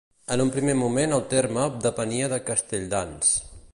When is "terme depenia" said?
1.33-2.31